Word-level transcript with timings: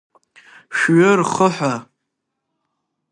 Шәҩы-рхы 0.77 1.47
ҳәа. 1.55 1.73